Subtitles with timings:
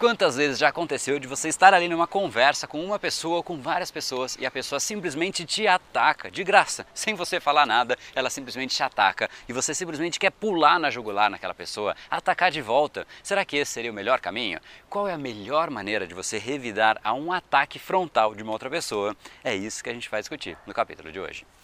[0.00, 3.60] Quantas vezes já aconteceu de você estar ali numa conversa com uma pessoa ou com
[3.60, 8.30] várias pessoas e a pessoa simplesmente te ataca, de graça, sem você falar nada, ela
[8.30, 13.06] simplesmente te ataca e você simplesmente quer pular na jugular naquela pessoa, atacar de volta?
[13.22, 14.58] Será que esse seria o melhor caminho?
[14.88, 18.70] Qual é a melhor maneira de você revidar a um ataque frontal de uma outra
[18.70, 19.14] pessoa?
[19.44, 21.44] É isso que a gente vai discutir no capítulo de hoje.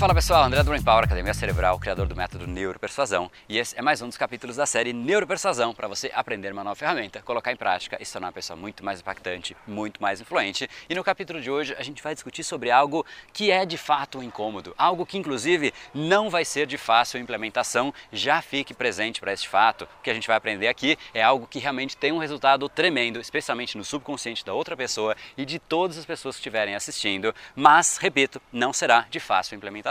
[0.00, 3.82] Fala pessoal, André do Brain Power, Academia Cerebral, criador do método Neuropersuasão, e esse é
[3.82, 7.56] mais um dos capítulos da série Neuropersuasão para você aprender uma nova ferramenta, colocar em
[7.56, 10.66] prática e se tornar uma pessoa muito mais impactante, muito mais influente.
[10.88, 14.20] E no capítulo de hoje a gente vai discutir sobre algo que é de fato
[14.20, 17.92] um incômodo, algo que inclusive não vai ser de fácil implementação.
[18.10, 19.86] Já fique presente para este fato.
[19.98, 23.20] O que a gente vai aprender aqui é algo que realmente tem um resultado tremendo,
[23.20, 27.98] especialmente no subconsciente da outra pessoa e de todas as pessoas que estiverem assistindo, mas
[27.98, 29.89] repito, não será de fácil implementação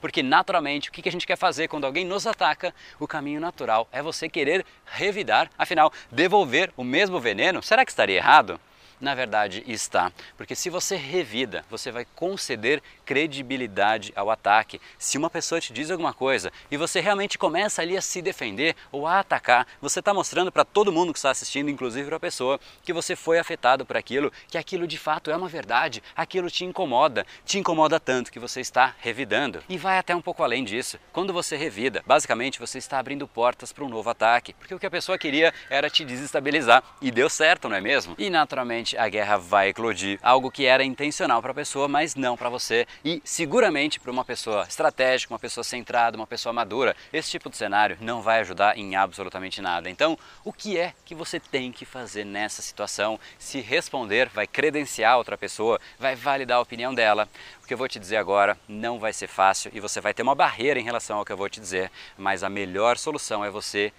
[0.00, 2.74] porque naturalmente o que a gente quer fazer quando alguém nos ataca?
[2.98, 8.16] O caminho natural é você querer revidar, afinal, devolver o mesmo veneno, será que estaria
[8.16, 8.60] errado?
[9.00, 10.12] Na verdade está.
[10.36, 14.80] Porque se você revida, você vai conceder credibilidade ao ataque.
[14.98, 18.76] Se uma pessoa te diz alguma coisa e você realmente começa ali a se defender
[18.92, 22.20] ou a atacar, você está mostrando para todo mundo que está assistindo, inclusive para a
[22.20, 26.50] pessoa, que você foi afetado por aquilo, que aquilo de fato é uma verdade, aquilo
[26.50, 29.62] te incomoda, te incomoda tanto que você está revidando.
[29.68, 30.98] E vai até um pouco além disso.
[31.12, 34.86] Quando você revida, basicamente você está abrindo portas para um novo ataque, porque o que
[34.86, 38.14] a pessoa queria era te desestabilizar e deu certo, não é mesmo?
[38.18, 40.18] E naturalmente a guerra vai eclodir.
[40.22, 42.86] Algo que era intencional para a pessoa, mas não para você.
[43.04, 47.56] E seguramente para uma pessoa estratégica, uma pessoa centrada, uma pessoa madura, esse tipo de
[47.56, 49.90] cenário não vai ajudar em absolutamente nada.
[49.90, 53.18] Então, o que é que você tem que fazer nessa situação?
[53.38, 57.28] Se responder, vai credenciar outra pessoa, vai validar a opinião dela.
[57.62, 60.22] O que eu vou te dizer agora não vai ser fácil e você vai ter
[60.22, 63.50] uma barreira em relação ao que eu vou te dizer, mas a melhor solução é
[63.50, 63.92] você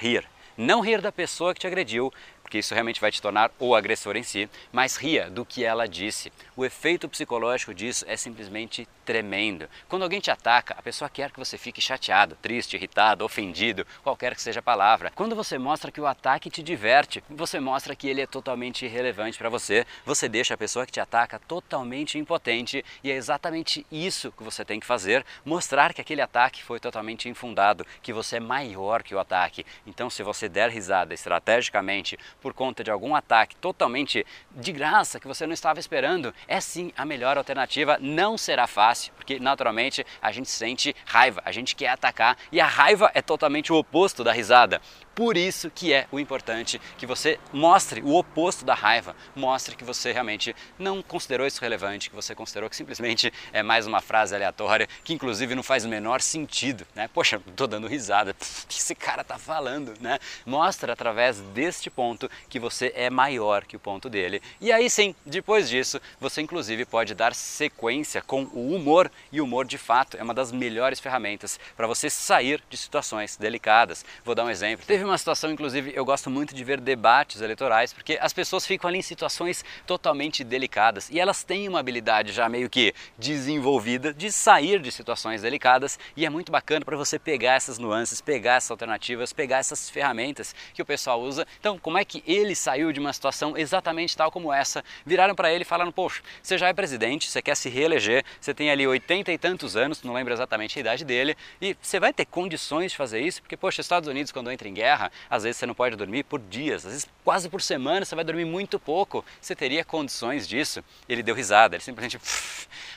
[0.00, 0.24] rir.
[0.56, 2.12] Não rir da pessoa que te agrediu,
[2.52, 5.88] porque isso realmente vai te tornar o agressor em si, mas ria do que ela
[5.88, 6.30] disse.
[6.54, 9.68] O efeito psicológico disso é simplesmente tremendo.
[9.88, 14.34] Quando alguém te ataca, a pessoa quer que você fique chateado, triste, irritado, ofendido, qualquer
[14.34, 15.10] que seja a palavra.
[15.14, 19.38] Quando você mostra que o ataque te diverte, você mostra que ele é totalmente irrelevante
[19.38, 24.30] para você, você deixa a pessoa que te ataca totalmente impotente e é exatamente isso
[24.30, 28.40] que você tem que fazer, mostrar que aquele ataque foi totalmente infundado, que você é
[28.40, 29.64] maior que o ataque.
[29.86, 35.28] Então, se você der risada estrategicamente por conta de algum ataque totalmente de graça que
[35.28, 37.96] você não estava esperando, é sim a melhor alternativa.
[38.00, 42.66] Não será fácil, porque naturalmente a gente sente raiva, a gente quer atacar e a
[42.66, 44.80] raiva é totalmente o oposto da risada.
[45.14, 49.84] Por isso que é o importante que você mostre o oposto da raiva, mostre que
[49.84, 54.34] você realmente não considerou isso relevante, que você considerou que simplesmente é mais uma frase
[54.34, 57.10] aleatória, que inclusive não faz o menor sentido, né?
[57.12, 58.30] Poxa, tô dando risada,
[58.64, 60.18] o que esse cara tá falando, né?
[60.46, 64.40] Mostra através deste ponto que você é maior que o ponto dele.
[64.60, 69.44] E aí sim, depois disso, você inclusive pode dar sequência com o humor, e o
[69.44, 74.04] humor de fato é uma das melhores ferramentas para você sair de situações delicadas.
[74.24, 74.86] Vou dar um exemplo.
[74.86, 78.64] Teve Teve uma situação, inclusive, eu gosto muito de ver debates eleitorais, porque as pessoas
[78.64, 84.14] ficam ali em situações totalmente delicadas e elas têm uma habilidade já meio que desenvolvida
[84.14, 88.58] de sair de situações delicadas e é muito bacana para você pegar essas nuances, pegar
[88.58, 91.44] essas alternativas, pegar essas ferramentas que o pessoal usa.
[91.58, 94.84] Então, como é que ele saiu de uma situação exatamente tal como essa?
[95.04, 98.70] Viraram para ele falaram: Poxa, você já é presidente, você quer se reeleger, você tem
[98.70, 102.24] ali oitenta e tantos anos, não lembro exatamente a idade dele, e você vai ter
[102.24, 103.42] condições de fazer isso?
[103.42, 104.91] Porque, poxa, Estados Unidos, quando entra em guerra,
[105.30, 108.24] às vezes você não pode dormir por dias, às vezes quase por semana você vai
[108.24, 109.24] dormir muito pouco.
[109.40, 110.84] Você teria condições disso?
[111.08, 112.20] Ele deu risada, ele simplesmente.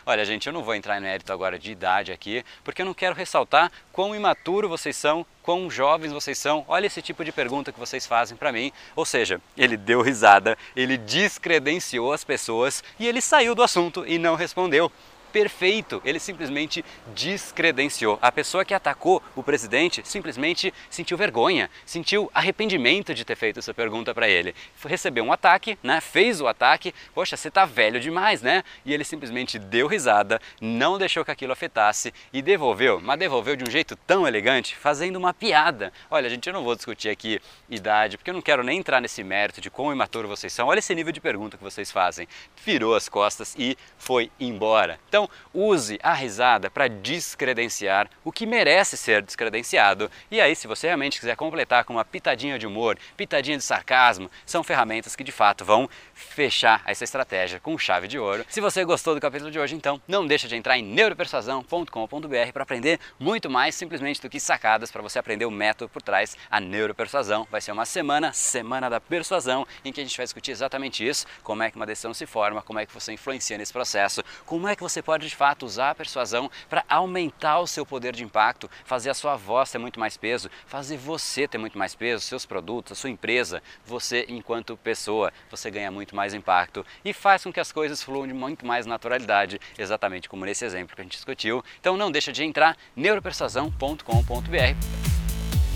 [0.05, 2.93] Olha, gente, eu não vou entrar em mérito agora de idade aqui, porque eu não
[2.93, 6.63] quero ressaltar quão imaturo vocês são, quão jovens vocês são.
[6.67, 8.71] Olha esse tipo de pergunta que vocês fazem para mim.
[8.95, 14.19] Ou seja, ele deu risada, ele descredenciou as pessoas e ele saiu do assunto e
[14.19, 14.91] não respondeu.
[15.35, 16.01] Perfeito.
[16.05, 18.17] Ele simplesmente descredenciou.
[18.21, 23.73] A pessoa que atacou o presidente simplesmente sentiu vergonha, sentiu arrependimento de ter feito essa
[23.73, 24.55] pergunta para ele.
[24.85, 25.99] Recebeu um ataque, né?
[25.99, 26.95] Fez o ataque.
[27.13, 28.63] Poxa, você tá velho demais, né?
[28.85, 33.65] E ele simplesmente deu risada, não deixou que aquilo afetasse e devolveu, mas devolveu de
[33.65, 35.91] um jeito tão elegante, fazendo uma piada.
[36.09, 39.21] Olha, gente, eu não vou discutir aqui idade, porque eu não quero nem entrar nesse
[39.21, 40.69] mérito de quão imaturo vocês são.
[40.69, 42.25] Olha esse nível de pergunta que vocês fazem.
[42.63, 44.97] Virou as costas e foi embora.
[45.09, 50.09] Então, use a risada para descredenciar o que merece ser descredenciado.
[50.29, 54.29] E aí, se você realmente quiser completar com uma pitadinha de humor, pitadinha de sarcasmo,
[54.45, 58.45] são ferramentas que de fato vão fechar essa estratégia com chave de ouro.
[58.49, 62.63] Se você gostou do capítulo de hoje, então não deixa de entrar em neuropersuasão.com.br para
[62.63, 66.59] aprender muito mais simplesmente do que sacadas para você aprender o método por trás a
[66.59, 67.47] neuropersuasão.
[67.49, 71.25] Vai ser uma semana, semana da persuasão, em que a gente vai discutir exatamente isso,
[71.43, 74.67] como é que uma decisão se forma, como é que você influencia nesse processo, como
[74.67, 78.23] é que você pode de fato usar a persuasão para aumentar o seu poder de
[78.23, 82.23] impacto, fazer a sua voz ter muito mais peso, fazer você ter muito mais peso,
[82.23, 87.43] seus produtos, a sua empresa, você enquanto pessoa, você ganha muito mais impacto e faz
[87.43, 91.03] com que as coisas fluam de muito mais naturalidade, exatamente como nesse exemplo que a
[91.03, 91.63] gente discutiu.
[91.79, 95.14] Então não deixa de entrar neuropersuasão.com.br